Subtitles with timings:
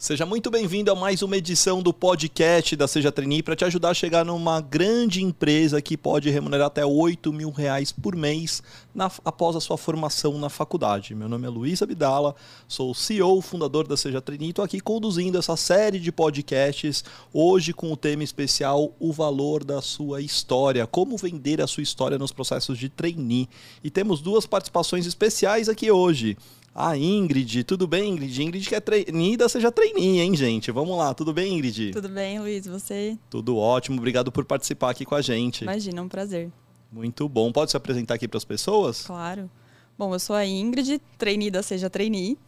[0.00, 3.90] Seja muito bem-vindo a mais uma edição do podcast da Seja Trainee para te ajudar
[3.90, 8.62] a chegar numa grande empresa que pode remunerar até 8 mil reais por mês
[8.94, 11.14] na, após a sua formação na faculdade.
[11.14, 12.34] Meu nome é Luiz Abdala,
[12.66, 17.74] sou CEO, fundador da Seja Trainee e estou aqui conduzindo essa série de podcasts, hoje
[17.74, 22.32] com o tema especial O Valor da Sua História, como vender a sua história nos
[22.32, 23.50] processos de trainee.
[23.84, 26.38] E temos duas participações especiais aqui hoje.
[26.74, 28.42] A Ingrid, tudo bem, Ingrid?
[28.42, 30.70] Ingrid que é treinida, seja trainee, hein, gente?
[30.70, 31.90] Vamos lá, tudo bem, Ingrid?
[31.90, 33.18] Tudo bem, Luiz, você?
[33.28, 35.62] Tudo ótimo, obrigado por participar aqui com a gente.
[35.62, 36.50] Imagina, é um prazer.
[36.92, 37.50] Muito bom.
[37.52, 39.02] Pode se apresentar aqui para as pessoas?
[39.02, 39.50] Claro.
[39.98, 42.38] Bom, eu sou a Ingrid, trainee da Seja Trainee.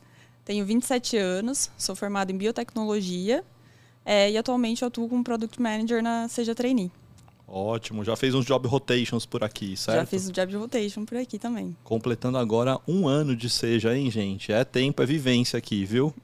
[0.44, 3.44] Tenho 27 anos, sou formada em biotecnologia
[4.04, 6.90] é, e atualmente eu atuo como Product Manager na Seja Trainee.
[7.54, 9.98] Ótimo, já fez uns job rotations por aqui, certo?
[9.98, 11.76] Já fiz um job rotation por aqui também.
[11.84, 14.50] Completando agora um ano de seja, hein, gente?
[14.50, 16.14] É tempo, é vivência aqui, viu?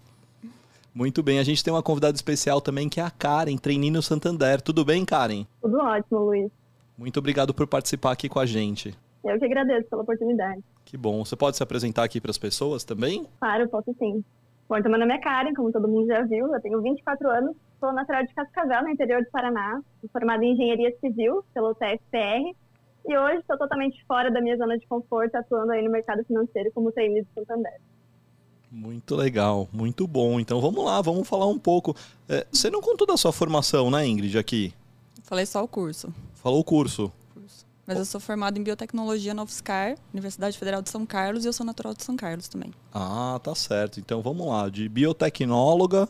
[0.94, 4.62] Muito bem, a gente tem uma convidada especial também que é a Karen, treinando Santander.
[4.62, 5.44] Tudo bem, Karen?
[5.60, 6.50] Tudo ótimo, Luiz.
[6.96, 8.96] Muito obrigado por participar aqui com a gente.
[9.22, 10.64] Eu que agradeço pela oportunidade.
[10.86, 11.22] Que bom.
[11.26, 13.26] Você pode se apresentar aqui para as pessoas também?
[13.38, 14.24] Claro, posso sim.
[14.68, 17.56] Bom, então meu nome é Karen, como todo mundo já viu, eu tenho 24 anos,
[17.80, 19.80] Sou natural de Cascavel, no interior do Paraná.
[20.12, 22.56] Formada em Engenharia Civil pelo TFPR.
[23.06, 26.72] E hoje estou totalmente fora da minha zona de conforto, atuando aí no mercado financeiro
[26.74, 27.80] como trainee de Santander.
[28.70, 30.40] Muito legal, muito bom.
[30.40, 31.94] Então vamos lá, vamos falar um pouco.
[32.28, 34.74] É, você não contou da sua formação, né, Ingrid, aqui?
[35.22, 36.12] Falei só o curso.
[36.34, 37.12] Falou o curso.
[37.88, 41.54] Mas eu sou formada em biotecnologia na UFSCar, Universidade Federal de São Carlos, e eu
[41.54, 42.70] sou natural de São Carlos também.
[42.92, 43.98] Ah, tá certo.
[43.98, 46.06] Então vamos lá, de biotecnóloga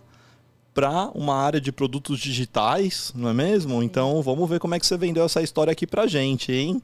[0.75, 3.81] para uma área de produtos digitais, não é mesmo?
[3.81, 6.83] Então vamos ver como é que você vendeu essa história aqui para gente, hein?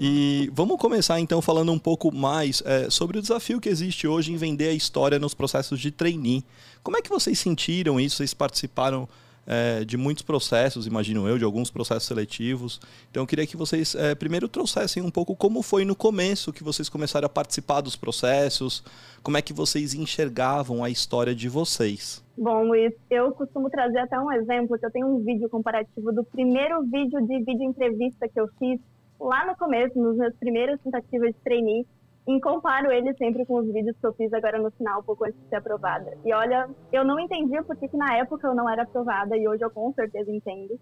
[0.00, 4.32] E vamos começar então falando um pouco mais é, sobre o desafio que existe hoje
[4.32, 6.44] em vender a história nos processos de trainee.
[6.84, 8.18] Como é que vocês sentiram isso?
[8.18, 9.08] Vocês participaram
[9.50, 12.80] é, de muitos processos, imagino eu, de alguns processos seletivos.
[13.10, 16.62] Então eu queria que vocês é, primeiro trouxessem um pouco como foi no começo que
[16.62, 18.84] vocês começaram a participar dos processos,
[19.24, 22.24] como é que vocês enxergavam a história de vocês.
[22.38, 26.22] Bom, Luiz, eu costumo trazer até um exemplo, que eu tenho um vídeo comparativo do
[26.22, 28.78] primeiro vídeo de vídeo entrevista que eu fiz
[29.18, 31.84] lá no começo, nos meus primeiros tentativas de trainee,
[32.26, 35.40] e comparo ele sempre com os vídeos que eu fiz agora no final, pouco antes
[35.40, 36.16] de ser aprovada.
[36.24, 39.64] E olha, eu não entendi por que na época eu não era aprovada e hoje
[39.64, 40.78] eu com certeza entendo.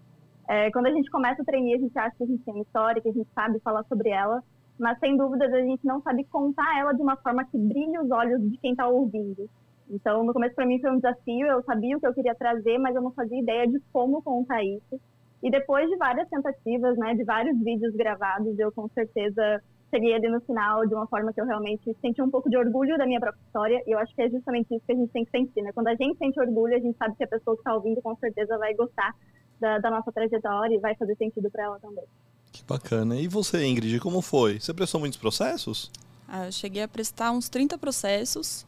[0.47, 3.01] É, quando a gente começa o trainee, a gente acha que a gente tem história,
[3.01, 4.43] que a gente sabe falar sobre ela,
[4.79, 8.09] mas sem dúvidas a gente não sabe contar ela de uma forma que brilhe os
[8.11, 9.49] olhos de quem está ouvindo.
[9.89, 12.77] Então, no começo para mim foi um desafio, eu sabia o que eu queria trazer,
[12.77, 14.99] mas eu não fazia ideia de como contar isso.
[15.41, 20.29] E depois de várias tentativas, né, de vários vídeos gravados, eu com certeza cheguei ali
[20.29, 23.19] no final de uma forma que eu realmente senti um pouco de orgulho da minha
[23.19, 25.61] própria história, e eu acho que é justamente isso que a gente tem que sentir,
[25.61, 25.71] né?
[25.73, 28.15] Quando a gente sente orgulho, a gente sabe que a pessoa que está ouvindo com
[28.17, 29.15] certeza vai gostar
[29.59, 32.05] da, da nossa trajetória e vai fazer sentido para ela também.
[32.51, 33.15] Que bacana.
[33.15, 34.59] E você, Ingrid, como foi?
[34.59, 35.91] Você prestou muitos processos?
[36.27, 38.65] Ah, eu cheguei a prestar uns 30 processos,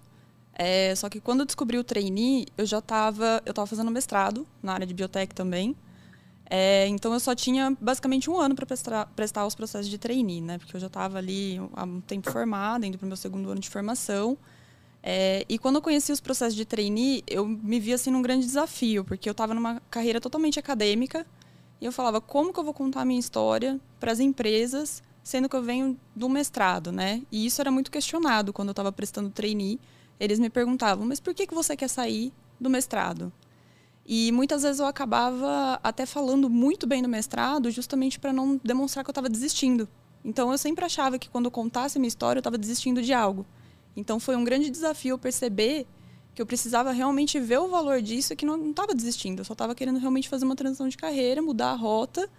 [0.53, 4.45] é, só que quando eu descobri o trainee, eu já estava eu tava fazendo mestrado
[4.61, 5.75] na área de biotech também,
[6.53, 10.41] é, então eu só tinha basicamente um ano para prestar, prestar os processos de trainee,
[10.41, 10.57] né?
[10.57, 13.62] Porque eu já estava ali há um tempo formada, indo para o meu segundo ano
[13.62, 14.38] de formação.
[15.01, 18.45] É, e quando eu conheci os processos de trainee, eu me vi assim num grande
[18.45, 21.25] desafio, porque eu estava numa carreira totalmente acadêmica
[21.79, 25.47] e eu falava como que eu vou contar a minha história para as empresas, sendo
[25.47, 27.22] que eu venho do mestrado, né?
[27.31, 29.79] E isso era muito questionado quando eu estava prestando trainee.
[30.19, 33.31] Eles me perguntavam, mas por que, que você quer sair do mestrado?
[34.13, 39.05] E muitas vezes eu acabava até falando muito bem no mestrado, justamente para não demonstrar
[39.05, 39.88] que eu estava desistindo.
[40.22, 43.45] Então eu sempre achava que quando eu contasse minha história, eu estava desistindo de algo.
[43.95, 45.88] Então foi um grande desafio perceber
[46.35, 49.39] que eu precisava realmente ver o valor disso que não estava desistindo.
[49.39, 52.29] Eu só estava querendo realmente fazer uma transição de carreira, mudar a rota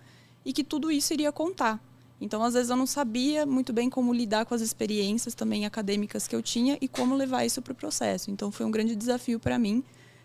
[0.44, 1.82] e que tudo isso iria contar.
[2.20, 6.28] Então, às vezes, eu não sabia muito bem como lidar com as experiências também acadêmicas
[6.28, 8.30] que eu tinha e como levar isso para o processo.
[8.30, 9.82] Então, foi um grande desafio para mim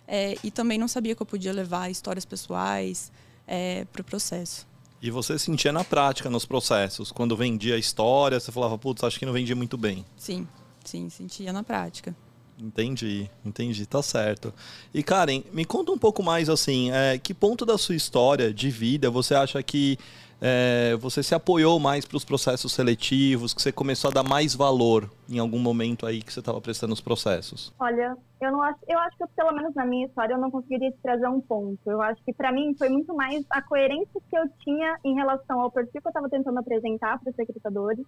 [0.08, 3.12] é, e também não sabia que eu podia levar histórias pessoais
[3.46, 4.66] é, para o processo.
[5.02, 7.12] E você sentia na prática nos processos?
[7.12, 10.04] Quando vendia a história, você falava, putz, acho que não vendia muito bem.
[10.16, 10.48] Sim,
[10.84, 12.16] sim, sentia na prática.
[12.60, 14.52] Entendi, entendi, tá certo.
[14.92, 18.72] E Karen, me conta um pouco mais assim, é, que ponto da sua história de
[18.72, 20.00] vida você acha que
[20.42, 24.56] é, você se apoiou mais para os processos seletivos, que você começou a dar mais
[24.56, 27.74] valor em algum momento aí que você estava prestando os processos?
[27.80, 30.92] Olha, eu não acho, eu acho que pelo menos na minha história eu não conseguiria
[30.92, 31.80] te trazer um ponto.
[31.86, 35.60] Eu acho que para mim foi muito mais a coerência que eu tinha em relação
[35.60, 38.06] ao perfil que eu estava tentando apresentar para os recrutadores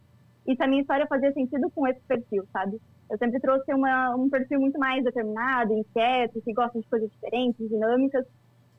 [0.48, 2.80] e se a minha história fazia sentido com esse perfil, sabe?
[3.10, 7.70] Eu sempre trouxe uma, um perfil muito mais determinado, inquieto, que gosta de coisas diferentes,
[7.70, 8.26] dinâmicas.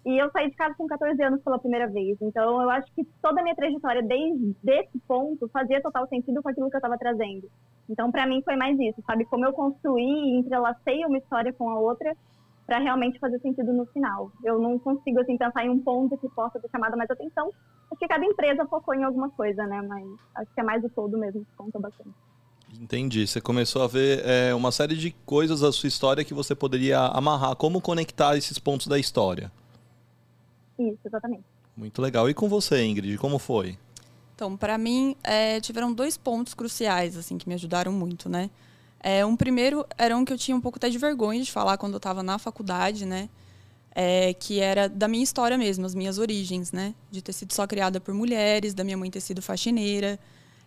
[0.05, 2.17] E eu saí de casa com 14 anos pela primeira vez.
[2.21, 6.49] Então, eu acho que toda a minha trajetória, desde esse ponto, fazia total sentido com
[6.49, 7.51] aquilo que eu estava trazendo.
[7.89, 9.25] Então, para mim, foi mais isso, sabe?
[9.27, 12.17] Como eu construí e entrelacei uma história com a outra
[12.65, 14.31] para realmente fazer sentido no final.
[14.45, 17.51] Eu não consigo, assim, pensar em um ponto que possa ter chamado mais atenção.
[17.91, 19.83] Acho que cada empresa focou em alguma coisa, né?
[19.83, 20.07] Mas
[20.37, 22.15] acho que é mais o todo mesmo que conta bastante.
[22.81, 23.27] Entendi.
[23.27, 27.01] Você começou a ver é, uma série de coisas da sua história que você poderia
[27.01, 27.57] amarrar.
[27.57, 29.51] Como conectar esses pontos da história?
[30.81, 31.45] Isso, exatamente.
[31.77, 32.29] Muito legal.
[32.29, 33.79] E com você, Ingrid, como foi?
[34.35, 38.49] Então, para mim, é, tiveram dois pontos cruciais, assim, que me ajudaram muito, né?
[39.03, 41.77] É, um primeiro era um que eu tinha um pouco até de vergonha de falar
[41.77, 43.29] quando eu estava na faculdade, né?
[43.95, 46.95] É, que era da minha história mesmo, as minhas origens, né?
[47.11, 50.19] De ter sido só criada por mulheres, da minha mãe ter sido faxineira,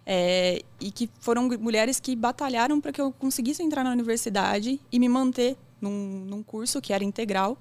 [0.06, 5.00] é, e que foram mulheres que batalharam para que eu conseguisse entrar na universidade e
[5.00, 7.58] me manter num, num curso que era integral,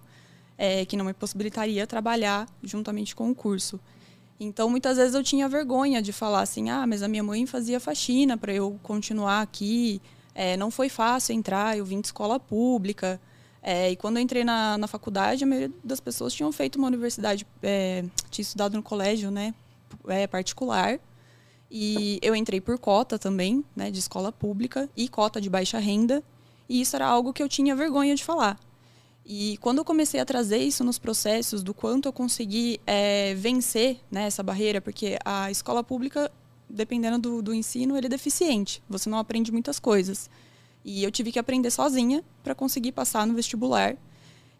[0.63, 3.81] é, que não me possibilitaria trabalhar juntamente com o curso.
[4.39, 7.81] Então, muitas vezes eu tinha vergonha de falar assim: ah, mas a minha mãe fazia
[7.81, 10.01] faxina para eu continuar aqui.
[10.33, 13.21] É, não foi fácil entrar, eu vim de escola pública.
[13.61, 16.87] É, e quando eu entrei na, na faculdade, a maioria das pessoas tinham feito uma
[16.87, 19.53] universidade, é, tinha estudado no colégio né,
[20.07, 21.01] é, particular.
[21.69, 26.23] E eu entrei por cota também, né, de escola pública e cota de baixa renda.
[26.69, 28.57] E isso era algo que eu tinha vergonha de falar.
[29.25, 34.01] E quando eu comecei a trazer isso nos processos, do quanto eu consegui é, vencer
[34.11, 36.31] né, essa barreira, porque a escola pública,
[36.69, 38.83] dependendo do, do ensino, ele é deficiente.
[38.89, 40.29] Você não aprende muitas coisas.
[40.85, 43.97] E eu tive que aprender sozinha para conseguir passar no vestibular.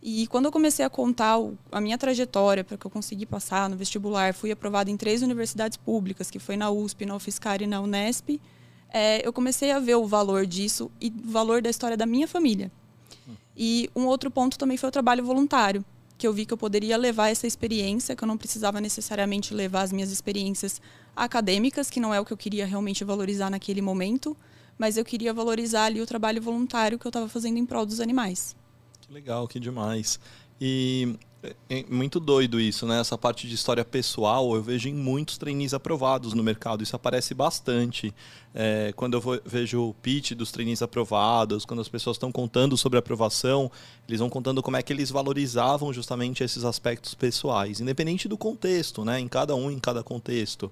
[0.01, 1.39] E quando eu comecei a contar
[1.71, 5.77] a minha trajetória para que eu consegui passar no vestibular, fui aprovada em três universidades
[5.77, 8.41] públicas, que foi na USP, na UFSCar e na Unesp,
[8.93, 12.29] é, eu comecei a ver o valor disso e o valor da história da minha
[12.29, 12.71] família.
[13.57, 15.85] E um outro ponto também foi o trabalho voluntário,
[16.17, 19.83] que eu vi que eu poderia levar essa experiência, que eu não precisava necessariamente levar
[19.83, 20.81] as minhas experiências
[21.15, 24.37] acadêmicas, que não é o que eu queria realmente valorizar naquele momento,
[24.79, 28.01] mas eu queria valorizar ali o trabalho voluntário que eu estava fazendo em prol dos
[28.01, 28.57] animais.
[29.11, 30.19] Legal, que demais.
[30.61, 33.01] E é, é muito doido isso, né?
[33.01, 36.83] Essa parte de história pessoal eu vejo em muitos trainees aprovados no mercado.
[36.83, 38.15] Isso aparece bastante.
[38.55, 42.77] É, quando eu vou, vejo o pitch dos trainees aprovados, quando as pessoas estão contando
[42.77, 43.71] sobre a aprovação,
[44.07, 49.05] eles vão contando como é que eles valorizavam justamente esses aspectos pessoais, independente do contexto,
[49.05, 49.19] né?
[49.19, 50.71] Em cada um, em cada contexto.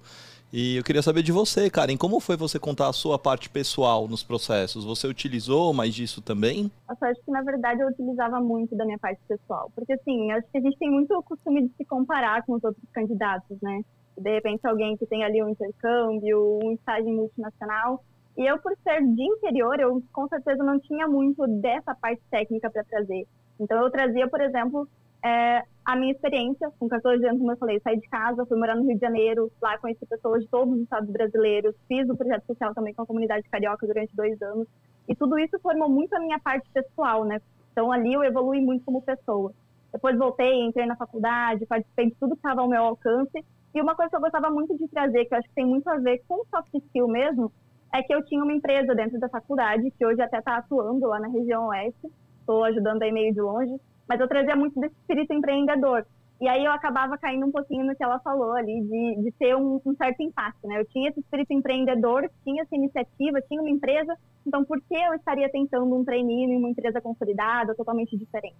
[0.53, 4.05] E eu queria saber de você, Karen, como foi você contar a sua parte pessoal
[4.05, 4.83] nos processos?
[4.83, 6.69] Você utilizou mais disso também?
[6.89, 9.71] Eu acho que, na verdade, eu utilizava muito da minha parte pessoal.
[9.73, 12.63] Porque, assim, acho que a gente tem muito o costume de se comparar com os
[12.65, 13.81] outros candidatos, né?
[14.17, 18.03] De repente, alguém que tem ali um intercâmbio, um estágio multinacional.
[18.37, 22.69] E eu, por ser de interior, eu com certeza não tinha muito dessa parte técnica
[22.69, 23.25] para trazer.
[23.57, 24.85] Então, eu trazia, por exemplo,
[25.23, 28.75] é, a minha experiência, com 14 anos, como eu falei, saí de casa, fui morar
[28.75, 32.45] no Rio de Janeiro, lá conheci pessoas de todos os estados brasileiros, fiz o projeto
[32.45, 34.67] social também com a comunidade carioca durante dois anos,
[35.07, 37.41] e tudo isso formou muito a minha parte pessoal, né?
[37.71, 39.51] Então ali eu evolui muito como pessoa.
[39.91, 43.43] Depois voltei, entrei na faculdade, participei de tudo que estava ao meu alcance,
[43.73, 45.87] e uma coisa que eu gostava muito de trazer, que eu acho que tem muito
[45.89, 47.51] a ver com soft skill mesmo,
[47.93, 51.19] é que eu tinha uma empresa dentro da faculdade, que hoje até está atuando lá
[51.19, 52.09] na região oeste,
[52.39, 53.75] estou ajudando aí meio de longe,
[54.11, 56.05] mas eu trazia muito desse espírito empreendedor.
[56.41, 59.55] E aí eu acabava caindo um pouquinho no que ela falou ali, de, de ter
[59.55, 60.81] um, um, certo impacto, né?
[60.81, 64.13] Eu tinha esse espírito empreendedor, tinha essa iniciativa, tinha uma empresa,
[64.45, 68.57] então por que eu estaria tentando um trainee em uma empresa consolidada, totalmente diferente?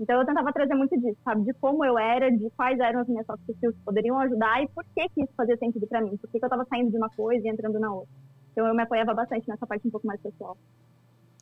[0.00, 1.42] Então eu tentava trazer muito disso, sabe?
[1.42, 4.68] De como eu era, de quais eram as minhas soft skills que poderiam ajudar e
[4.68, 6.96] por que, que isso fazia sentido para mim, por que, que eu estava saindo de
[6.96, 8.14] uma coisa e entrando na outra.
[8.52, 10.56] Então eu me apoiava bastante nessa parte um pouco mais pessoal.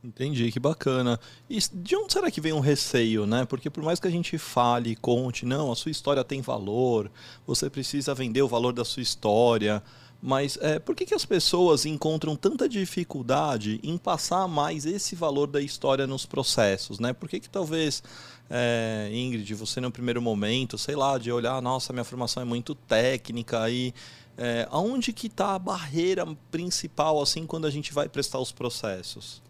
[0.05, 1.19] Entendi, que bacana.
[1.49, 3.47] E de onde será que vem um receio, né?
[3.47, 7.11] Porque por mais que a gente fale, conte, não, a sua história tem valor,
[7.47, 9.83] você precisa vender o valor da sua história,
[10.21, 15.47] mas é, por que, que as pessoas encontram tanta dificuldade em passar mais esse valor
[15.47, 17.15] da história nos processos, né?
[17.15, 18.03] Por que, que talvez,
[18.51, 22.75] é, Ingrid, você no primeiro momento, sei lá, de olhar, nossa, minha formação é muito
[22.75, 23.95] técnica e
[24.37, 29.44] é, aonde que está a barreira principal assim quando a gente vai prestar os processos?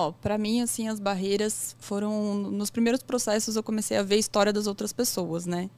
[0.00, 2.34] Ó, para mim, assim, as barreiras foram.
[2.34, 5.68] Nos primeiros processos eu comecei a ver a história das outras pessoas, né?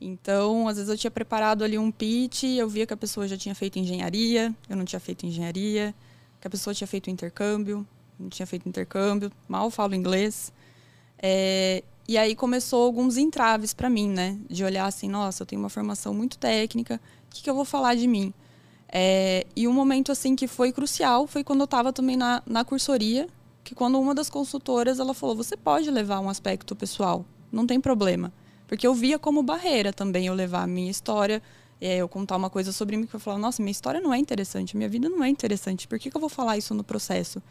[0.00, 3.36] Então, às vezes eu tinha preparado ali um pitch, eu via que a pessoa já
[3.36, 5.94] tinha feito engenharia, eu não tinha feito engenharia,
[6.40, 7.86] que a pessoa tinha feito intercâmbio,
[8.18, 10.52] não tinha feito intercâmbio, mal falo inglês.
[11.18, 14.38] É, e aí começou alguns entraves para mim, né?
[14.48, 17.64] De olhar assim, nossa, eu tenho uma formação muito técnica, o que, que eu vou
[17.64, 18.32] falar de mim?
[18.88, 22.64] É, e um momento assim que foi crucial foi quando eu estava também na, na
[22.64, 23.26] cursoria,
[23.64, 27.80] que quando uma das consultoras ela falou: você pode levar um aspecto pessoal, não tem
[27.80, 28.32] problema.
[28.68, 31.42] Porque eu via como barreira também eu levar a minha história,
[31.80, 34.76] eu contar uma coisa sobre mim que eu falava: nossa, minha história não é interessante,
[34.76, 37.42] minha vida não é interessante, por que, que eu vou falar isso no processo?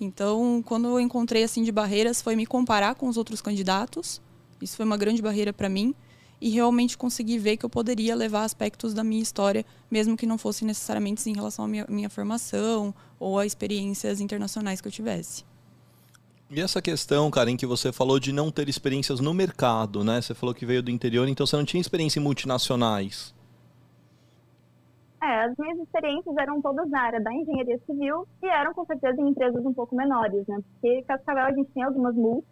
[0.00, 4.20] Então, quando eu encontrei assim de barreiras, foi me comparar com os outros candidatos.
[4.60, 5.94] Isso foi uma grande barreira para mim
[6.40, 10.38] e realmente conseguir ver que eu poderia levar aspectos da minha história, mesmo que não
[10.38, 15.49] fossem necessariamente em relação à minha, minha formação ou a experiências internacionais que eu tivesse.
[16.52, 20.20] E essa questão, Karen, que você falou de não ter experiências no mercado, né?
[20.20, 23.32] Você falou que veio do interior, então você não tinha experiência em multinacionais.
[25.22, 29.20] É, as minhas experiências eram todas na área da engenharia civil e eram com certeza
[29.20, 30.58] em empresas um pouco menores, né?
[30.72, 32.50] Porque Cascavel a gente tem algumas multas,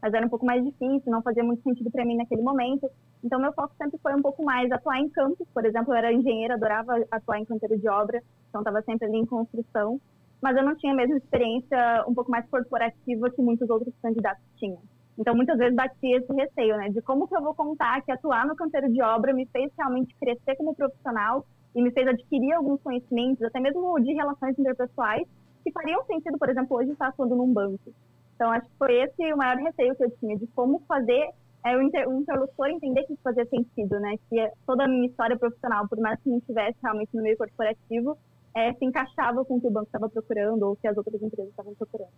[0.00, 2.88] mas era um pouco mais difícil, não fazia muito sentido para mim naquele momento.
[3.24, 5.48] Então, meu foco sempre foi um pouco mais atuar em campos.
[5.52, 9.18] Por exemplo, eu era engenheira, adorava atuar em canteiro de obra, então estava sempre ali
[9.18, 10.00] em construção.
[10.40, 14.42] Mas eu não tinha a mesma experiência um pouco mais corporativa que muitos outros candidatos
[14.56, 14.80] tinham.
[15.18, 16.88] Então, muitas vezes batia esse receio, né?
[16.88, 20.14] De como que eu vou contar que atuar no canteiro de obra me fez realmente
[20.18, 21.44] crescer como profissional
[21.74, 25.26] e me fez adquirir alguns conhecimentos, até mesmo de relações interpessoais,
[25.62, 27.92] que fariam sentido, por exemplo, hoje estar atuando num banco.
[28.34, 31.28] Então, acho que foi esse o maior receio que eu tinha, de como fazer
[31.66, 34.16] é, o, o interlocutor entender que isso fazia sentido, né?
[34.28, 37.36] Que é toda a minha história profissional, por mais que não estivesse realmente no meio
[37.36, 38.16] corporativo,
[38.54, 41.50] é, se encaixava com o que o banco estava procurando ou que as outras empresas
[41.50, 42.10] estavam procurando.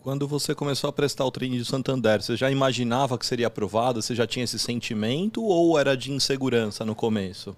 [0.00, 4.02] Quando você começou a prestar o treino de Santander, você já imaginava que seria aprovado?
[4.02, 7.56] Você já tinha esse sentimento ou era de insegurança no começo?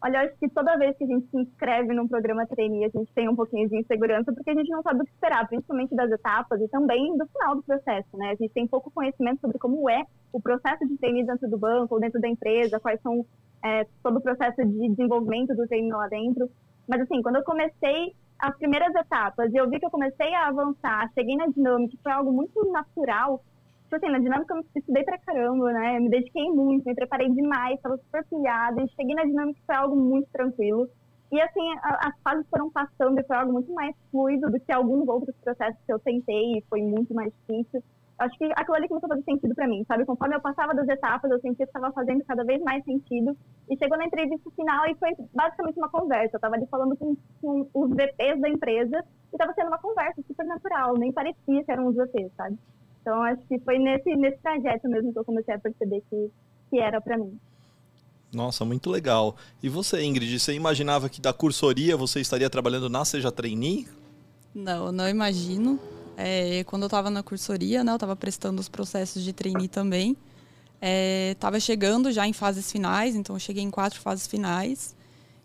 [0.00, 2.88] Olha, eu acho que toda vez que a gente se inscreve num programa trainee, a
[2.88, 5.94] gente tem um pouquinho de insegurança, porque a gente não sabe o que esperar, principalmente
[5.94, 8.30] das etapas e também do final do processo, né?
[8.30, 11.94] A gente tem pouco conhecimento sobre como é o processo de trainee dentro do banco
[11.94, 13.26] ou dentro da empresa, quais são
[13.64, 16.50] é, todo o processo de desenvolvimento do trainee lá dentro.
[16.86, 20.48] Mas, assim, quando eu comecei as primeiras etapas e eu vi que eu comecei a
[20.48, 23.42] avançar, cheguei na dinâmica, foi algo muito natural,
[23.84, 25.98] tipo assim, na dinâmica eu estudei pra caramba, né?
[25.98, 28.82] Me dediquei muito, me preparei demais, estava super pilhada.
[28.82, 30.88] E cheguei na dinâmica foi algo muito tranquilo.
[31.32, 34.72] E assim, a, as fases foram passando e foi algo muito mais fluido do que
[34.72, 37.82] alguns outros processos que eu tentei e foi muito mais difícil.
[38.18, 40.04] Acho que aquilo ali começou a fazer sentido para mim, sabe?
[40.04, 43.36] Conforme eu passava das etapas, eu sentia que estava fazendo cada vez mais sentido.
[43.70, 46.34] E chegou na entrevista final e foi basicamente uma conversa.
[46.34, 50.20] Eu estava ali falando com, com os VPs da empresa e estava sendo uma conversa
[50.26, 52.58] super natural, nem parecia que eram os VPs, sabe?
[53.00, 56.30] Então, acho que foi nesse, nesse trajeto mesmo que eu comecei a perceber que,
[56.70, 57.38] que era para mim.
[58.34, 59.36] Nossa, muito legal.
[59.62, 63.86] E você, Ingrid, você imaginava que da cursoria você estaria trabalhando na Seja Trainee?
[64.54, 65.78] Não, não imagino.
[66.20, 70.16] É, quando eu estava na cursoria, né, eu estava prestando os processos de trainee também.
[71.30, 74.96] Estava é, chegando já em fases finais, então eu cheguei em quatro fases finais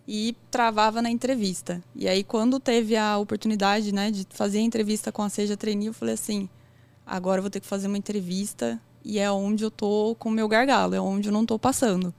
[0.08, 1.80] e travava na entrevista.
[1.96, 5.88] E aí, quando teve a oportunidade né, de fazer a entrevista com a Seja Trainee,
[5.88, 6.50] eu falei assim:
[7.06, 10.32] agora eu vou ter que fazer uma entrevista e é onde eu tô com o
[10.32, 12.12] meu gargalo, é onde eu não tô passando.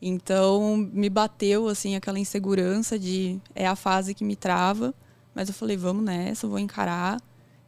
[0.00, 4.94] Então me bateu assim aquela insegurança de é a fase que me trava,
[5.34, 7.20] mas eu falei, vamos nessa, vou encarar.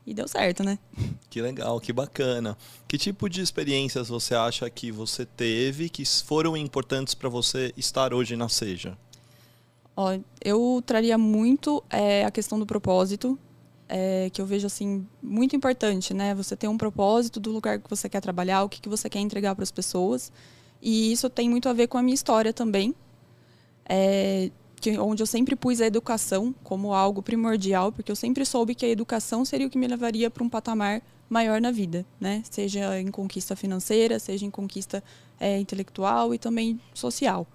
[0.06, 0.78] E deu certo, né?
[1.30, 2.59] Que legal, que bacana.
[2.88, 8.12] Que tipo de experiências você acha que você teve que foram importantes para você estar
[8.12, 8.99] hoje na Seja?
[9.97, 13.38] Ó, eu traria muito é, a questão do propósito,
[13.88, 16.35] é, que eu vejo assim muito importante, né?
[16.35, 19.21] Você ter um propósito do lugar que você quer trabalhar, o que, que você quer
[19.21, 20.32] entregar para as pessoas.
[20.80, 22.94] E isso tem muito a ver com a minha história também,
[23.85, 24.50] é,
[24.83, 28.85] que, onde eu sempre pus a educação como algo primordial, porque eu sempre soube que
[28.85, 32.43] a educação seria o que me levaria para um patamar maior na vida, né?
[32.51, 35.03] Seja em conquista financeira, seja em conquista
[35.39, 37.47] é, intelectual e também social.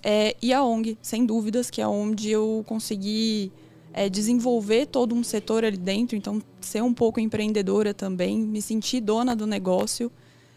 [0.00, 3.50] É, e a ONG, sem dúvidas, que é onde eu consegui
[3.92, 9.00] é, desenvolver todo um setor ali dentro, então ser um pouco empreendedora também, me sentir
[9.00, 10.10] dona do negócio,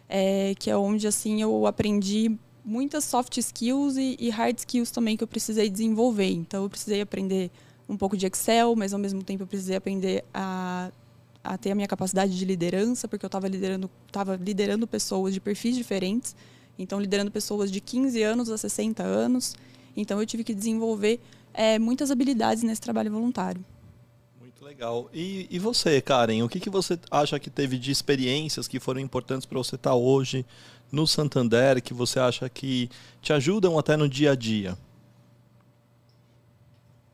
[0.07, 5.15] é, que é onde assim eu aprendi muitas soft skills e, e, hard skills também
[5.15, 6.29] que eu precisei desenvolver.
[6.29, 7.49] Então eu precisei aprender
[7.87, 10.91] um pouco de Excel, mas ao mesmo tempo eu precisei aprender a,
[11.41, 15.39] a ter a minha capacidade de liderança, porque eu estava liderando, tava liderando pessoas de
[15.39, 16.35] perfis diferentes.
[16.77, 19.55] Então, liderando pessoas de 15 anos a 60 anos.
[19.95, 21.19] Então, eu tive que desenvolver
[21.53, 23.65] é, muitas habilidades nesse trabalho voluntário.
[24.39, 25.09] Muito legal.
[25.11, 28.99] E, e você, Karen, o que, que você acha que teve de experiências que foram
[28.99, 30.45] importantes para você estar tá hoje
[30.91, 32.89] no Santander, que você acha que
[33.21, 34.75] te ajudam até no dia a dia?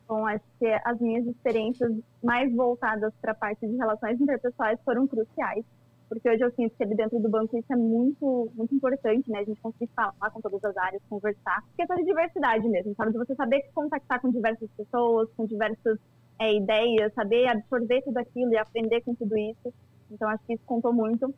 [0.07, 1.91] Bom, acho que as minhas experiências
[2.23, 5.65] mais voltadas para a parte de relações interpessoais foram cruciais,
[6.07, 9.39] porque hoje eu sinto que ali dentro do banco isso é muito, muito importante, né?
[9.39, 11.63] A gente conseguir falar com todas as áreas, conversar.
[11.75, 13.11] Questão de diversidade mesmo, sabe?
[13.11, 15.97] De você saber contactar com diversas pessoas, com diversas
[16.39, 19.73] é, ideias, saber absorver tudo aquilo e aprender com tudo isso.
[20.11, 21.33] Então, acho que isso contou muito.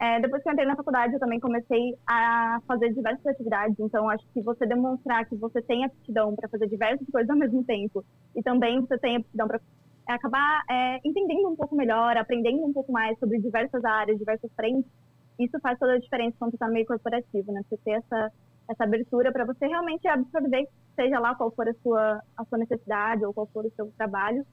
[0.00, 3.78] É, depois que eu entrei na faculdade, eu também comecei a fazer diversas atividades.
[3.78, 7.62] Então, acho que você demonstrar que você tem aptidão para fazer diversas coisas ao mesmo
[7.64, 8.02] tempo
[8.34, 9.60] e também você tem aptidão para
[10.08, 14.90] acabar é, entendendo um pouco melhor, aprendendo um pouco mais sobre diversas áreas, diversas frentes,
[15.38, 17.62] isso faz toda a diferença quando está meio corporativo, né?
[17.68, 18.32] Você ter essa,
[18.70, 20.66] essa abertura para você realmente absorver,
[20.96, 24.46] seja lá qual for a sua, a sua necessidade ou qual for o seu trabalho,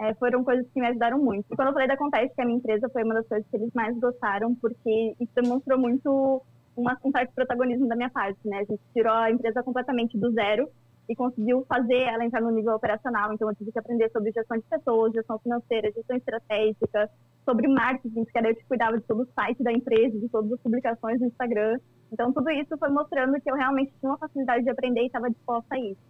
[0.00, 1.46] é, foram coisas que me ajudaram muito.
[1.50, 3.56] E quando eu falei da Contest, que a minha empresa foi uma das coisas que
[3.56, 6.42] eles mais gostaram, porque isso demonstrou muito
[6.76, 8.58] uma, um certo protagonismo da minha parte, né?
[8.58, 10.68] A gente tirou a empresa completamente do zero
[11.08, 13.32] e conseguiu fazer ela entrar no nível operacional.
[13.32, 17.10] Então, eu tive que aprender sobre gestão de pessoas, gestão financeira, gestão estratégica,
[17.44, 20.60] sobre marketing, que era eu cuidava de todo o site da empresa, de todas as
[20.60, 21.78] publicações no Instagram.
[22.12, 25.30] Então, tudo isso foi mostrando que eu realmente tinha uma facilidade de aprender e estava
[25.30, 26.00] disposta a isso.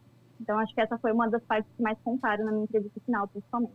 [0.41, 3.27] Então, acho que essa foi uma das partes que mais contaram na minha entrevista final,
[3.29, 3.75] principalmente.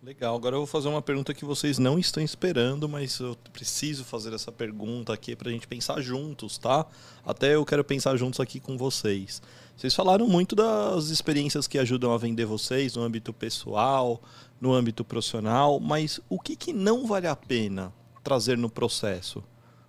[0.00, 4.04] Legal, agora eu vou fazer uma pergunta que vocês não estão esperando, mas eu preciso
[4.04, 6.86] fazer essa pergunta aqui para a gente pensar juntos, tá?
[7.26, 9.42] Até eu quero pensar juntos aqui com vocês.
[9.76, 14.22] Vocês falaram muito das experiências que ajudam a vender vocês no âmbito pessoal,
[14.60, 17.92] no âmbito profissional, mas o que, que não vale a pena
[18.22, 19.42] trazer no processo?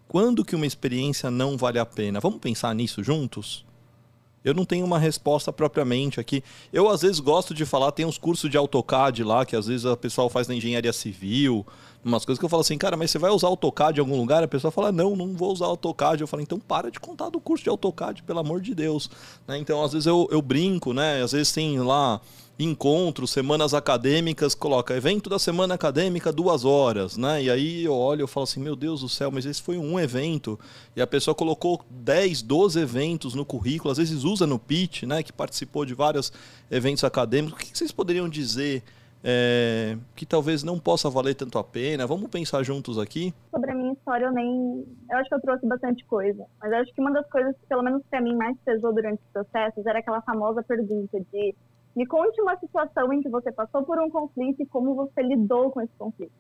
[0.08, 2.20] Quando que uma experiência não vale a pena?
[2.20, 3.64] Vamos pensar nisso juntos?
[4.44, 6.44] Eu não tenho uma resposta propriamente aqui.
[6.72, 9.86] Eu, às vezes, gosto de falar, tem uns cursos de AutoCAD lá, que às vezes
[9.86, 11.66] a pessoal faz na engenharia civil,
[12.04, 14.44] umas coisas que eu falo assim, cara, mas você vai usar AutoCAD em algum lugar?
[14.44, 16.22] A pessoa fala, não, não vou usar AutoCAD.
[16.22, 19.10] Eu falo, então para de contar do curso de AutoCAD, pelo amor de Deus.
[19.48, 19.58] Né?
[19.58, 21.22] Então, às vezes eu, eu brinco, né?
[21.22, 22.22] Às vezes tem lá
[22.60, 27.44] encontros, semanas acadêmicas, coloca evento da semana acadêmica, duas horas, né?
[27.44, 29.98] E aí eu olho e falo assim, meu Deus do céu, mas esse foi um
[29.98, 30.60] evento.
[30.94, 35.24] E a pessoa colocou 10, 12 eventos no currículo, às vezes usa no pitch, né?
[35.24, 36.34] Que participou de vários
[36.70, 37.54] eventos acadêmicos.
[37.54, 38.84] O que vocês poderiam dizer
[39.24, 42.06] é, que talvez não possa valer tanto a pena?
[42.06, 43.34] Vamos pensar juntos aqui?
[43.52, 44.86] Sobre a minha história, eu nem.
[45.10, 46.46] Eu acho que eu trouxe bastante coisa.
[46.60, 49.32] Mas acho que uma das coisas que, pelo menos para mim, mais pesou durante os
[49.32, 51.56] processos era aquela famosa pergunta de
[52.00, 55.70] me conte uma situação em que você passou por um conflito e como você lidou
[55.70, 56.32] com esse conflito.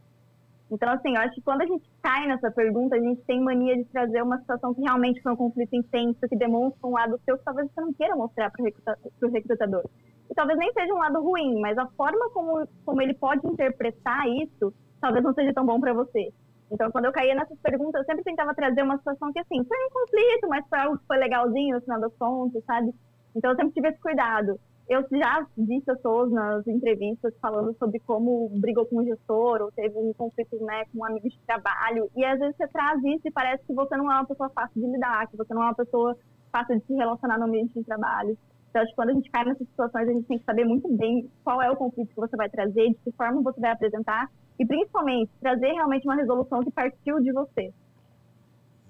[0.72, 3.76] Então, assim, eu acho que quando a gente cai nessa pergunta, a gente tem mania
[3.76, 7.38] de trazer uma situação que realmente foi um conflito intenso, que demonstra um lado seu
[7.38, 9.84] que talvez você não queira mostrar para o recrutador.
[10.32, 14.30] E talvez nem seja um lado ruim, mas a forma como, como ele pode interpretar
[14.30, 16.32] isso, talvez não seja tão bom para você.
[16.72, 19.78] Então, quando eu caía nessas perguntas, eu sempre tentava trazer uma situação que, assim, foi
[19.78, 22.96] um conflito, mas foi algo que foi legalzinho no final das contas, sabe?
[23.36, 24.58] Então, eu sempre tive esse cuidado
[24.90, 29.96] eu já vi pessoas nas entrevistas falando sobre como brigou com o gestor ou teve
[29.96, 32.10] um conflito né, com um amigo de trabalho.
[32.16, 34.82] E às vezes você traz isso e parece que você não é uma pessoa fácil
[34.82, 36.18] de lidar, que você não é uma pessoa
[36.52, 38.36] fácil de se relacionar no ambiente de trabalho.
[38.70, 40.88] Então, acho que quando a gente cai nessas situações, a gente tem que saber muito
[40.96, 44.30] bem qual é o conflito que você vai trazer, de que forma você vai apresentar
[44.58, 47.72] e, principalmente, trazer realmente uma resolução que partiu de você.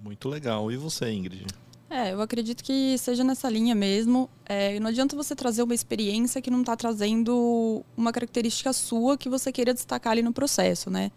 [0.01, 0.71] Muito legal.
[0.71, 1.47] E você, Ingrid?
[1.89, 4.30] É, eu acredito que seja nessa linha mesmo.
[4.45, 9.28] É, não adianta você trazer uma experiência que não está trazendo uma característica sua que
[9.28, 11.12] você queira destacar ali no processo, né?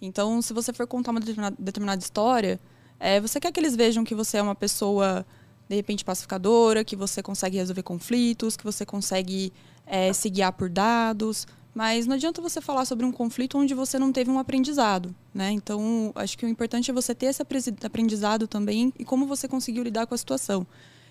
[0.00, 2.60] Então, se você for contar uma determinada, história,
[3.00, 5.26] é, você quer que eles vejam que você é uma pessoa,
[5.68, 9.52] de repente, pacificadora, que você consegue resolver conflitos, que você consegue
[9.86, 13.98] é, se guiar por dados, mas não adianta você falar sobre um conflito onde você
[13.98, 15.50] não teve um aprendizado, né?
[15.50, 17.42] Então, acho que o importante é você ter esse
[17.82, 20.66] aprendizado também e como você conseguiu lidar com a situação.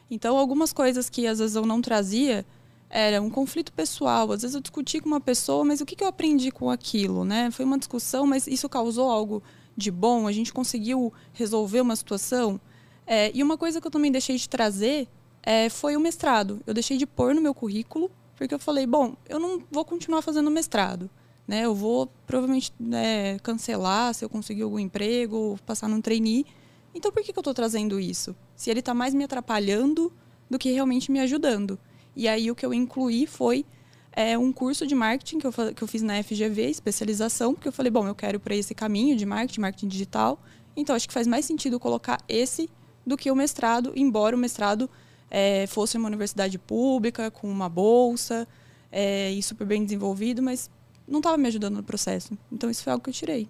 [0.09, 2.45] Então, algumas coisas que às vezes eu não trazia
[2.91, 4.31] era um conflito pessoal.
[4.31, 7.49] Às vezes eu discuti com uma pessoa, mas o que, eu aprendi com aquilo, né?
[7.49, 9.41] Foi uma discussão, mas isso causou algo
[9.75, 10.27] de bom?
[10.27, 12.59] A gente conseguiu resolver uma situação?
[13.07, 15.07] É, e uma coisa que eu também deixei de trazer
[15.41, 16.61] é, foi o mestrado.
[16.67, 20.23] Eu deixei de pôr no meu currículo porque eu falei, bom, eu não vou continuar
[20.23, 21.07] fazendo mestrado.
[21.47, 21.63] Né?
[21.63, 26.43] Eu vou provavelmente né, cancelar se eu conseguir algum emprego, passar num trainee.
[26.91, 28.35] Então por que, que eu estou trazendo isso?
[28.55, 30.11] Se ele está mais me atrapalhando
[30.49, 31.77] do que realmente me ajudando.
[32.15, 33.63] E aí o que eu incluí foi
[34.11, 37.71] é, um curso de marketing que eu, que eu fiz na FGV, especialização, porque eu
[37.71, 40.41] falei, bom, eu quero para esse caminho de marketing, marketing digital.
[40.75, 42.67] Então acho que faz mais sentido colocar esse
[43.05, 44.89] do que o mestrado, embora o mestrado
[45.31, 48.45] é, fosse uma universidade pública, com uma bolsa
[48.91, 50.69] é, e super bem desenvolvido, mas
[51.07, 52.37] não estava me ajudando no processo.
[52.51, 53.49] Então isso foi algo que eu tirei.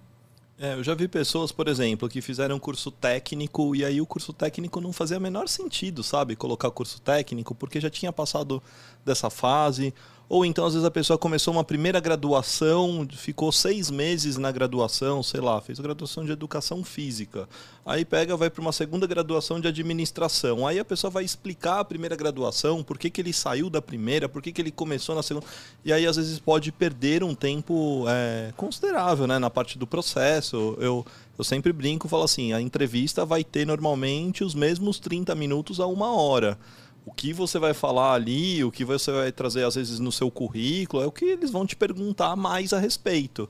[0.60, 4.32] É, eu já vi pessoas, por exemplo, que fizeram curso técnico e aí o curso
[4.32, 6.36] técnico não fazia menor sentido, sabe?
[6.36, 8.62] Colocar curso técnico, porque já tinha passado
[9.04, 9.92] dessa fase,
[10.32, 15.22] Ou então, às vezes, a pessoa começou uma primeira graduação, ficou seis meses na graduação,
[15.22, 17.50] sei lá, fez graduação de educação física.
[17.86, 20.66] Aí pega, vai para uma segunda graduação de administração.
[20.66, 24.30] Aí a pessoa vai explicar a primeira graduação, por que, que ele saiu da primeira,
[24.30, 25.46] por que, que ele começou na segunda.
[25.84, 30.78] E aí, às vezes, pode perder um tempo é, considerável né, na parte do processo.
[30.80, 31.06] Eu,
[31.38, 35.88] eu sempre brinco, falo assim, a entrevista vai ter normalmente os mesmos 30 minutos a
[35.88, 36.58] uma hora
[37.06, 40.30] o que você vai falar ali, o que você vai trazer às vezes no seu
[40.30, 43.50] currículo, é o que eles vão te perguntar mais a respeito.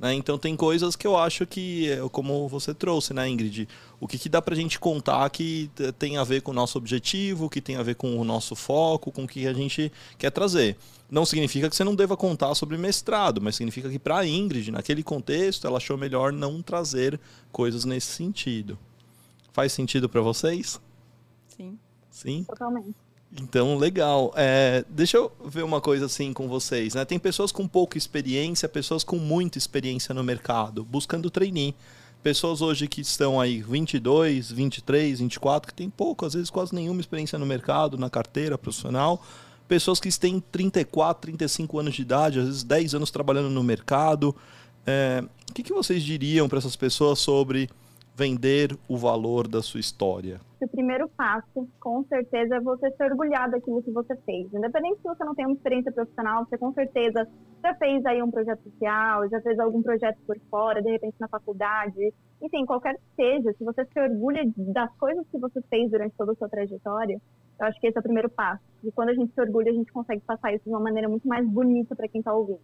[0.00, 0.14] Né?
[0.14, 3.68] Então tem coisas que eu acho que, é como você trouxe, né, Ingrid?
[4.00, 6.78] O que, que dá para a gente contar que tem a ver com o nosso
[6.78, 10.30] objetivo, que tem a ver com o nosso foco, com o que a gente quer
[10.30, 10.78] trazer.
[11.10, 14.70] Não significa que você não deva contar sobre mestrado, mas significa que para a Ingrid,
[14.70, 17.20] naquele contexto, ela achou melhor não trazer
[17.52, 18.78] coisas nesse sentido.
[19.52, 20.80] Faz sentido para vocês?
[22.22, 22.44] Sim.
[22.44, 22.94] Totalmente.
[23.40, 24.32] Então, legal.
[24.36, 26.94] É, deixa eu ver uma coisa assim com vocês.
[26.94, 27.04] Né?
[27.04, 31.74] Tem pessoas com pouca experiência, pessoas com muita experiência no mercado, buscando trainee.
[32.22, 37.00] Pessoas hoje que estão aí 22, 23, 24, que tem pouco, às vezes quase nenhuma
[37.00, 39.24] experiência no mercado, na carteira profissional.
[39.66, 44.36] Pessoas que têm 34, 35 anos de idade, às vezes 10 anos trabalhando no mercado.
[44.86, 47.70] É, o que, que vocês diriam para essas pessoas sobre
[48.20, 50.42] vender o valor da sua história?
[50.60, 54.52] O primeiro passo, com certeza, é você se orgulhar daquilo que você fez.
[54.52, 57.26] Independente se você não tem uma experiência profissional, você com certeza
[57.62, 61.28] já fez aí um projeto social, já fez algum projeto por fora, de repente na
[61.28, 66.14] faculdade, enfim, qualquer que seja, se você se orgulha das coisas que você fez durante
[66.14, 67.18] toda a sua trajetória,
[67.58, 68.62] eu acho que esse é o primeiro passo.
[68.84, 71.26] E quando a gente se orgulha, a gente consegue passar isso de uma maneira muito
[71.26, 72.60] mais bonita para quem está ouvindo.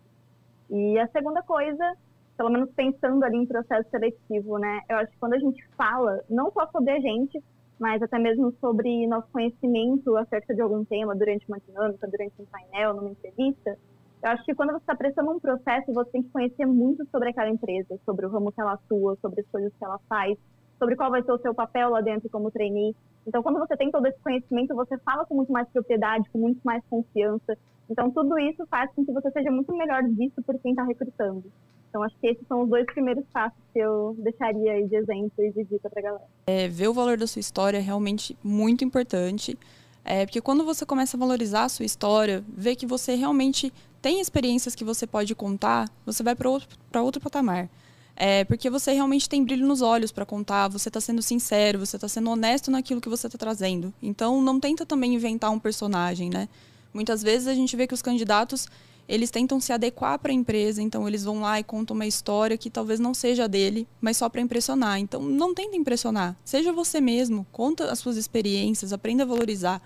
[0.69, 1.97] E a segunda coisa
[2.37, 4.81] pelo menos pensando ali em processo seletivo, né?
[4.89, 7.43] Eu acho que quando a gente fala, não só sobre a gente,
[7.79, 12.47] mas até mesmo sobre nosso conhecimento acerca de algum tema durante uma dinâmica, durante um
[12.47, 13.77] painel, numa entrevista,
[14.23, 17.29] eu acho que quando você está prestando um processo, você tem que conhecer muito sobre
[17.29, 20.37] aquela empresa, sobre o ramo que ela atua, sobre as coisas que ela faz,
[20.79, 22.95] sobre qual vai ser o seu papel lá dentro como trainee.
[23.27, 26.61] Então, quando você tem todo esse conhecimento, você fala com muito mais propriedade, com muito
[26.65, 27.57] mais confiança.
[27.89, 31.45] Então, tudo isso faz com que você seja muito melhor visto por quem está recrutando.
[31.89, 35.33] Então, acho que esses são os dois primeiros passos que eu deixaria aí de exemplo
[35.39, 36.25] e de dica para galera.
[36.47, 39.59] É, ver o valor da sua história é realmente muito importante.
[40.05, 44.21] É, porque quando você começa a valorizar a sua história, ver que você realmente tem
[44.21, 47.69] experiências que você pode contar, você vai para outro, outro patamar.
[48.15, 51.97] É, porque você realmente tem brilho nos olhos para contar, você está sendo sincero, você
[51.97, 53.93] está sendo honesto naquilo que você está trazendo.
[54.03, 56.49] Então, não tenta também inventar um personagem, né?
[56.95, 58.69] Muitas vezes a gente vê que os candidatos
[59.09, 62.59] eles tentam se adequar para a empresa, então eles vão lá e contam uma história
[62.59, 64.99] que talvez não seja dele, mas só para impressionar.
[64.99, 69.81] Então não tenta impressionar, seja você mesmo, conta as suas experiências, aprenda a valorizar.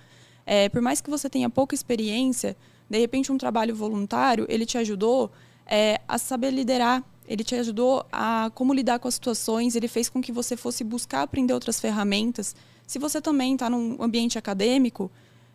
[0.46, 2.56] É, por mais que você tenha pouca experiência,
[2.88, 5.30] de repente um trabalho voluntário ele te ajudou
[5.66, 10.09] é, a saber liderar, ele te ajudou a como lidar com as situações, ele fez
[10.09, 12.56] com que você fosse buscar aprender outras ferramentas.
[12.87, 15.11] Se você também está num ambiente acadêmico,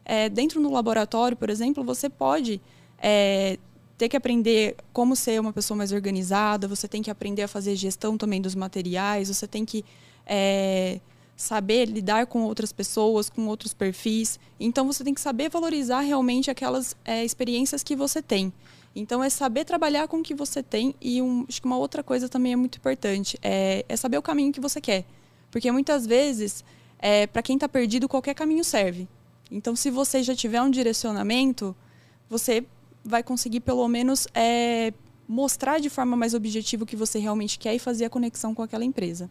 [0.05, 2.61] é, dentro do laboratório, por exemplo, você pode
[2.99, 3.57] é,
[3.97, 7.75] ter que aprender como ser uma pessoa mais organizada, você tem que aprender a fazer
[7.75, 9.85] gestão também dos materiais, você tem que
[10.25, 10.99] é,
[11.35, 14.39] saber lidar com outras pessoas, com outros perfis.
[14.59, 18.51] Então você tem que saber valorizar realmente aquelas é, experiências que você tem.
[18.95, 22.01] Então é saber trabalhar com o que você tem e um, acho que uma outra
[22.01, 25.03] coisa também é muito importante é, é saber o caminho que você quer,
[25.51, 26.63] porque muitas vezes
[26.97, 29.05] é, para quem está perdido qualquer caminho serve.
[29.51, 31.75] Então se você já tiver um direcionamento,
[32.29, 32.65] você
[33.05, 34.91] vai conseguir pelo menos é,
[35.27, 38.63] mostrar de forma mais objetiva o que você realmente quer e fazer a conexão com
[38.63, 39.29] aquela empresa.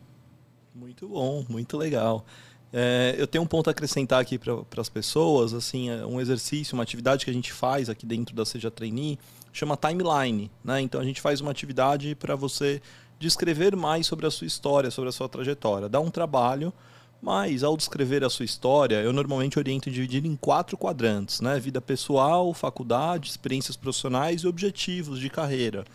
[0.75, 2.25] Muito bom, muito legal.
[2.73, 6.75] É, eu tenho um ponto a acrescentar aqui para as pessoas, assim, é um exercício,
[6.75, 9.19] uma atividade que a gente faz aqui dentro da Seja Trainee,
[9.53, 10.81] chama timeline, né?
[10.81, 12.83] Então a gente faz uma atividade para você
[13.19, 15.89] descrever mais sobre a sua história, sobre a sua trajetória.
[15.89, 16.73] Dá um trabalho
[17.25, 21.59] mas, ao descrever a sua história, eu normalmente oriento dividir em quatro quadrantes, né?
[21.59, 25.87] Vida pessoal, faculdade, experiências profissionais e objetivos de carreira.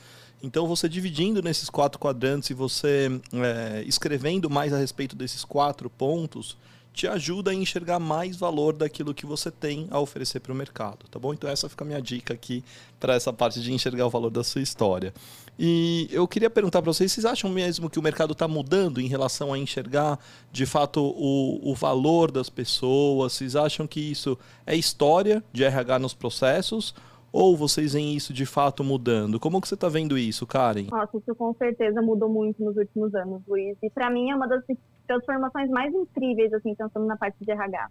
[0.42, 5.88] Então, você dividindo nesses quatro quadrantes e você é, escrevendo mais a respeito desses quatro
[5.88, 6.58] pontos,
[6.94, 11.08] te ajuda a enxergar mais valor daquilo que você tem a oferecer para o mercado,
[11.10, 11.34] tá bom?
[11.34, 12.64] Então, essa fica a minha dica aqui
[13.00, 15.14] para essa parte de enxergar o valor da sua história.
[15.58, 19.08] E eu queria perguntar para vocês, vocês acham mesmo que o mercado está mudando em
[19.08, 20.20] relação a enxergar
[20.52, 23.34] de fato o, o valor das pessoas?
[23.34, 26.94] Vocês acham que isso é história de RH nos processos?
[27.32, 29.40] Ou vocês veem isso de fato mudando?
[29.40, 30.88] Como que você está vendo isso, Karen?
[30.90, 33.78] Nossa, isso com certeza mudou muito nos últimos anos, Luiz.
[33.84, 34.64] E para mim é uma das
[35.10, 37.90] transformações mais incríveis, assim, pensando na parte de RH.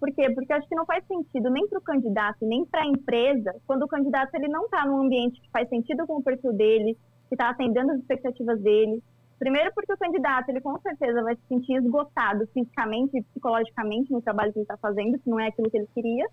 [0.00, 0.30] Por quê?
[0.30, 3.82] Porque acho que não faz sentido nem para o candidato, nem para a empresa, quando
[3.82, 6.96] o candidato ele não está num ambiente que faz sentido com o perfil dele,
[7.28, 9.02] que está atendendo as expectativas dele.
[9.38, 14.22] Primeiro porque o candidato, ele com certeza vai se sentir esgotado fisicamente e psicologicamente no
[14.22, 16.26] trabalho que ele está fazendo, que não é aquilo que ele queria.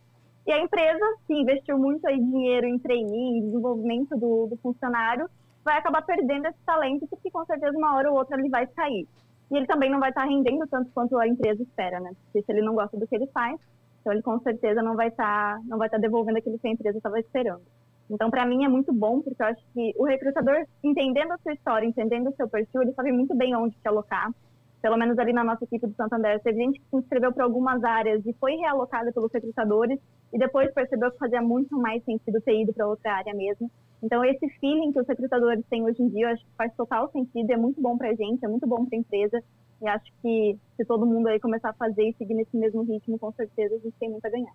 [0.46, 5.30] E a empresa, que investiu muito aí dinheiro em treininho, em desenvolvimento do, do funcionário,
[5.64, 9.08] vai acabar perdendo esse talento, porque com certeza uma hora ou outra ele vai sair.
[9.54, 12.10] E ele também não vai estar rendendo tanto quanto a empresa espera, né?
[12.24, 13.60] Porque se ele não gosta do que ele faz,
[14.02, 16.98] então ele com certeza não vai estar, não vai estar devolvendo aquilo que a empresa
[16.98, 17.62] estava esperando.
[18.10, 21.54] Então, para mim é muito bom, porque eu acho que o recrutador, entendendo a sua
[21.54, 24.34] história, entendendo o seu perfil, ele sabe muito bem onde te alocar.
[24.82, 27.84] Pelo menos ali na nossa equipe do Santander, teve gente que se inscreveu para algumas
[27.84, 30.00] áreas e foi realocada pelos recrutadores
[30.34, 33.70] e depois percebeu que fazia muito mais sentido ter ido para outra área mesmo.
[34.04, 37.10] Então, esse feeling que os recrutadores têm hoje em dia, eu acho que faz total
[37.13, 39.42] sentido, é muito bom para a gente, é muito bom para a empresa.
[39.82, 43.18] E acho que se todo mundo aí começar a fazer e seguir nesse mesmo ritmo,
[43.18, 44.54] com certeza a gente tem muito a ganhar.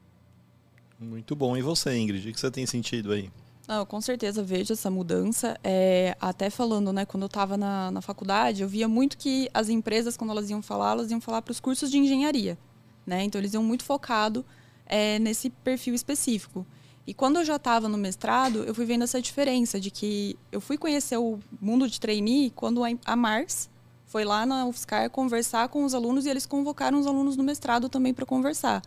[1.01, 1.57] Muito bom.
[1.57, 2.29] E você, Ingrid?
[2.29, 3.31] O que você tem sentido aí?
[3.67, 5.59] Não, com certeza vejo essa mudança.
[5.65, 9.71] É, até falando, né, quando eu estava na, na faculdade, eu via muito que as
[9.71, 12.59] empresas, quando elas iam falar, elas iam falar para os cursos de engenharia.
[13.07, 13.23] Né?
[13.23, 14.45] Então, eles iam muito focado
[14.85, 16.67] é, nesse perfil específico.
[17.09, 20.61] E quando eu já estava no mestrado, eu fui vendo essa diferença de que eu
[20.61, 23.71] fui conhecer o mundo de trainee quando a Mars
[24.05, 27.89] foi lá na UFSCar conversar com os alunos e eles convocaram os alunos do mestrado
[27.89, 28.83] também para conversar,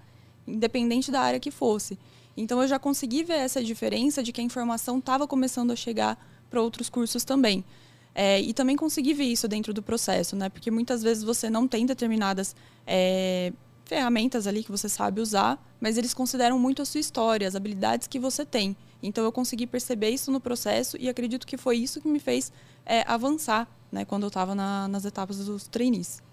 [0.47, 1.97] independente da área que fosse.
[2.37, 6.15] Então eu já consegui ver essa diferença de que a informação estava começando a chegar
[6.47, 7.65] para outros cursos também.
[8.13, 10.47] É, e também consegui ver isso dentro do processo, né?
[10.47, 12.55] Porque muitas vezes você não tem determinadas
[12.85, 13.51] é,
[13.91, 18.07] ferramentas ali que você sabe usar, mas eles consideram muito a sua história, as habilidades
[18.07, 18.73] que você tem.
[19.03, 22.53] Então eu consegui perceber isso no processo e acredito que foi isso que me fez
[22.85, 24.05] é, avançar, né?
[24.05, 26.23] Quando eu estava na, nas etapas dos trainees.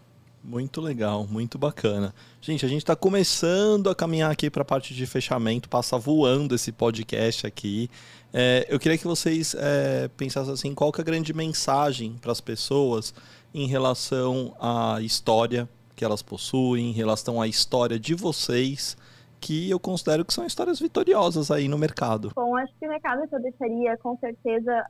[0.45, 2.15] Muito legal, muito bacana.
[2.41, 6.55] Gente, a gente está começando a caminhar aqui para a parte de fechamento, passa voando
[6.55, 7.91] esse podcast aqui.
[8.33, 12.31] É, eu queria que vocês é, pensassem assim, qual que é a grande mensagem para
[12.31, 13.13] as pessoas
[13.53, 15.69] em relação à história
[15.99, 18.97] que elas possuem, em relação à história de vocês,
[19.41, 22.31] que eu considero que são histórias vitoriosas aí no mercado.
[22.35, 24.87] Bom, acho que o recado que eu deixaria, com certeza,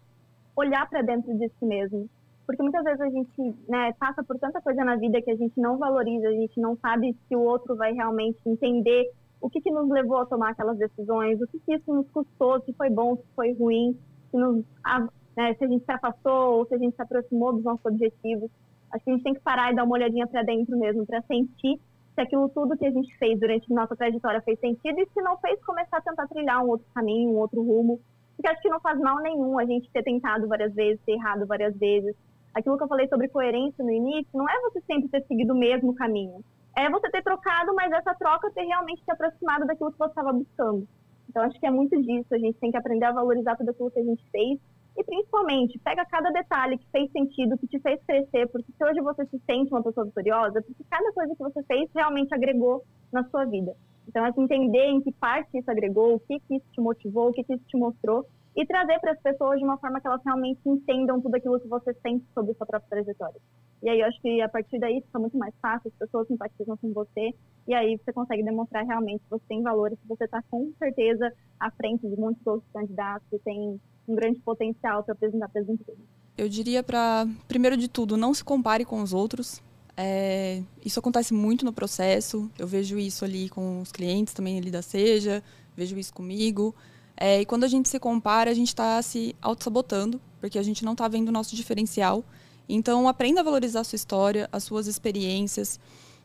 [0.55, 2.09] olhar para dentro de si mesmo
[2.49, 5.61] porque muitas vezes a gente né, passa por tanta coisa na vida que a gente
[5.61, 9.71] não valoriza, a gente não sabe se o outro vai realmente entender o que, que
[9.71, 13.17] nos levou a tomar aquelas decisões, o que, que isso nos custou, se foi bom,
[13.17, 13.95] se foi ruim,
[14.31, 14.65] se, nos,
[15.37, 18.51] né, se a gente se afastou ou se a gente se aproximou dos nossos objetivos.
[18.93, 21.23] Acho que a gente tem que parar e dar uma olhadinha para dentro mesmo, para
[21.23, 21.79] sentir
[22.15, 25.39] se aquilo tudo que a gente fez durante nossa trajetória fez sentido e se não
[25.39, 28.01] fez, começar a tentar trilhar um outro caminho, um outro rumo.
[28.35, 31.47] Porque acho que não faz mal nenhum a gente ter tentado várias vezes, ter errado
[31.47, 32.17] várias vezes,
[32.55, 35.59] aquilo que eu falei sobre coerência no início, não é você sempre ter seguido o
[35.59, 36.43] mesmo caminho.
[36.77, 40.33] É você ter trocado, mas essa troca ter realmente te aproximado daquilo que você estava
[40.33, 40.87] buscando.
[41.29, 42.33] Então, acho que é muito disso.
[42.33, 44.59] A gente tem que aprender a valorizar tudo aquilo que a gente fez.
[44.97, 48.49] E, principalmente, pega cada detalhe que fez sentido, que te fez crescer.
[48.49, 51.89] Porque se hoje você se sente uma pessoa vitoriosa, porque cada coisa que você fez
[51.95, 53.77] realmente agregou na sua vida.
[54.09, 57.33] Então, é entender em que parte isso agregou, o que, que isso te motivou, o
[57.33, 58.27] que, que isso te mostrou
[58.59, 61.69] e trazer para as pessoas de uma forma que elas realmente entendam tudo aquilo que
[61.69, 63.41] você sente sobre sua própria trajetória.
[63.81, 66.77] E aí eu acho que a partir daí fica muito mais fácil, as pessoas simpatizam
[66.77, 67.33] com você,
[67.69, 70.73] e aí você consegue demonstrar realmente que você tem valor e que você está com
[70.77, 75.61] certeza à frente de muitos outros candidatos e tem um grande potencial para apresentar para
[75.61, 76.03] as empresas.
[76.37, 79.61] Eu diria para, primeiro de tudo, não se compare com os outros.
[79.97, 82.51] É, isso acontece muito no processo.
[82.59, 85.43] Eu vejo isso ali com os clientes também ali da Seja,
[85.77, 86.75] vejo isso comigo.
[87.17, 90.85] É, e quando a gente se compara, a gente está se auto-sabotando, porque a gente
[90.85, 92.25] não está vendo o nosso diferencial.
[92.69, 95.81] Então, aprenda a valorizar a sua história, as suas experiências.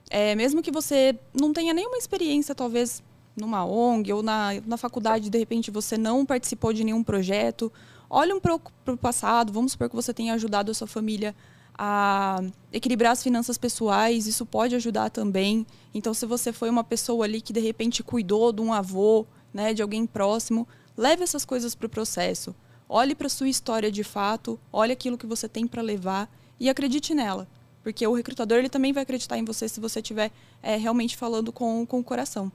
[0.09, 3.01] É, mesmo que você não tenha nenhuma experiência, talvez
[3.35, 7.71] numa ONG ou na, na faculdade, de repente você não participou de nenhum projeto,
[8.09, 9.51] olhe um pouco para o passado.
[9.51, 11.35] Vamos supor que você tenha ajudado a sua família
[11.75, 12.39] a
[12.71, 15.65] equilibrar as finanças pessoais, isso pode ajudar também.
[15.93, 19.73] Então, se você foi uma pessoa ali que de repente cuidou de um avô, né,
[19.73, 22.55] de alguém próximo, Leve essas coisas para o processo.
[22.87, 27.15] Olhe para sua história de fato, olhe aquilo que você tem para levar e acredite
[27.15, 27.47] nela.
[27.81, 31.51] Porque o recrutador ele também vai acreditar em você se você estiver é, realmente falando
[31.51, 32.51] com, com o coração.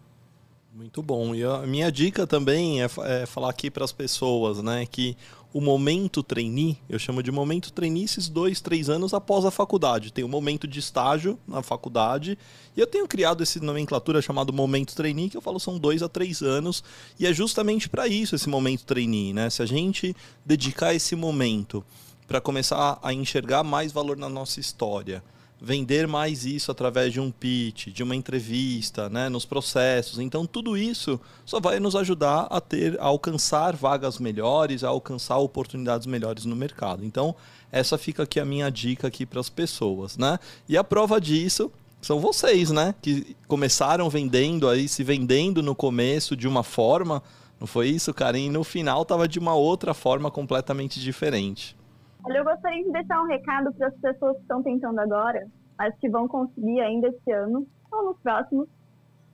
[0.79, 1.35] Muito bom.
[1.35, 5.17] E a minha dica também é, é falar aqui para as pessoas, né, que
[5.53, 10.13] o momento trainee, eu chamo de momento trainee esses dois, três anos após a faculdade.
[10.13, 12.39] Tem o momento de estágio na faculdade
[12.77, 16.09] e eu tenho criado essa nomenclatura chamado momento trainee, que eu falo são dois a
[16.09, 16.85] três anos
[17.19, 19.51] e é justamente para isso esse momento trainee, né?
[19.51, 20.15] Se a gente
[20.47, 21.85] dedicar esse momento
[22.29, 25.25] para começar a enxergar mais valor na nossa história,
[25.61, 30.19] vender mais isso através de um pitch, de uma entrevista, né, nos processos.
[30.19, 35.39] Então tudo isso só vai nos ajudar a ter a alcançar vagas melhores, a alcançar
[35.39, 37.05] oportunidades melhores no mercado.
[37.05, 37.35] Então
[37.73, 40.39] essa fica aqui a minha dica aqui para as pessoas, né?
[40.69, 46.37] E a prova disso são vocês, né, que começaram vendendo aí, se vendendo no começo
[46.37, 47.21] de uma forma,
[47.59, 48.39] não foi isso, Karen?
[48.39, 51.77] E no final tava de uma outra forma completamente diferente.
[52.25, 55.47] Olha, eu gostaria de deixar um recado para as pessoas que estão tentando agora,
[55.79, 58.69] mas que vão conseguir ainda esse ano ou nos próximos.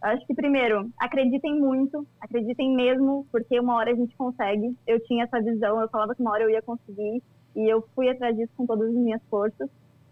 [0.02, 4.76] Acho que, primeiro, acreditem muito, acreditem mesmo, porque uma hora a gente consegue.
[4.86, 7.22] Eu tinha essa visão, eu falava que uma hora eu ia conseguir,
[7.56, 9.70] e eu fui atrás disso com todas as minhas forças.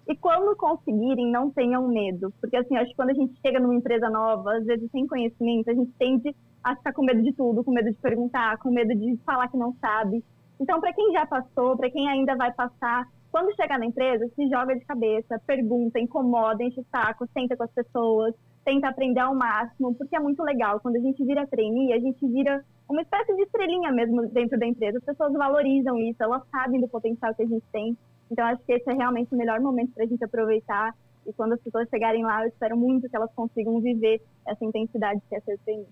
[0.08, 3.74] E quando conseguirem, não tenham medo, porque assim, acho que quando a gente chega numa
[3.74, 7.62] empresa nova, às vezes sem conhecimento, a gente tende a ficar com medo de tudo,
[7.62, 10.24] com medo de perguntar, com medo de falar que não sabe.
[10.62, 14.48] Então, para quem já passou, para quem ainda vai passar, quando chegar na empresa, se
[14.48, 18.32] joga de cabeça, pergunta, incomoda, enche o saco, senta com as pessoas,
[18.64, 20.78] tenta aprender ao máximo, porque é muito legal.
[20.78, 24.64] Quando a gente vira trainee, a gente vira uma espécie de estrelinha mesmo dentro da
[24.64, 24.98] empresa.
[24.98, 27.98] As pessoas valorizam isso, elas sabem do potencial que a gente tem.
[28.30, 30.94] Então, acho que esse é realmente o melhor momento para a gente aproveitar.
[31.26, 35.20] E quando as pessoas chegarem lá, eu espero muito que elas consigam viver essa intensidade
[35.28, 35.88] que é ser trainee.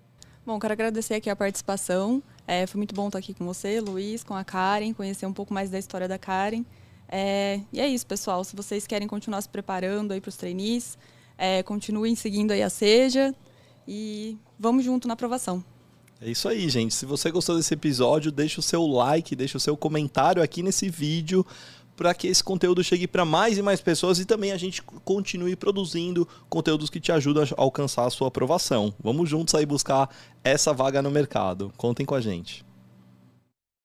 [0.46, 2.22] Bom, quero agradecer aqui a participação.
[2.50, 5.54] É, foi muito bom estar aqui com você, Luiz, com a Karen, conhecer um pouco
[5.54, 6.64] mais da história da Karen.
[7.08, 8.42] É, e é isso, pessoal.
[8.42, 10.98] Se vocês querem continuar se preparando aí para os trainees,
[11.38, 13.32] é, continuem seguindo aí a Seja
[13.86, 15.64] e vamos junto na aprovação.
[16.20, 16.92] É isso aí, gente.
[16.92, 20.90] Se você gostou desse episódio, deixa o seu like, deixa o seu comentário aqui nesse
[20.90, 21.46] vídeo
[21.96, 25.54] para que esse conteúdo chegue para mais e mais pessoas e também a gente continue
[25.56, 28.94] produzindo conteúdos que te ajudam a alcançar a sua aprovação.
[29.02, 30.08] Vamos juntos aí buscar
[30.42, 31.72] essa vaga no mercado.
[31.76, 32.64] Contem com a gente.